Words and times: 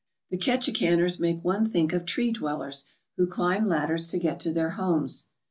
The 0.31 0.37
Ketchikaners 0.39 1.19
make 1.19 1.43
one 1.43 1.63
think 1.63 1.93
of 1.93 2.07
tree 2.07 2.33
dfwellers, 2.33 2.85
who 3.17 3.27
climb 3.27 3.67
ladders 3.67 4.07
to 4.07 4.17
get 4.17 4.39
to 4.39 4.51
their 4.51 4.71
homes. 4.71 5.25